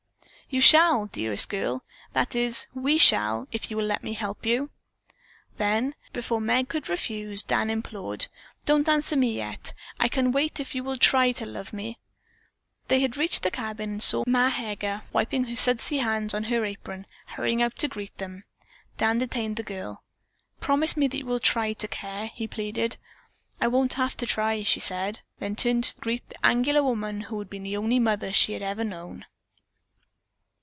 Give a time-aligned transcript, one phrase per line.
[0.53, 1.81] "You shall, dearest girl.
[2.11, 4.69] That is, we shall, if you will let me help you."
[5.55, 8.27] Then before Meg could refuse, Dan implored,
[8.65, 9.73] "Don't answer me yet.
[9.97, 11.99] I can wait if you will try to love me."
[12.89, 17.05] They had reached the cabin and saw Ma Heger, wiping sudsy hands on her apron,
[17.27, 18.43] hurrying out to greet them.
[18.97, 20.03] Dan detained the girl.
[20.59, 22.97] "Promise me that you will try to care," he pleaded.
[23.61, 27.39] "I won't have to try," she said, then turned to greet the angular woman who
[27.39, 29.23] had been the only mother she had ever known.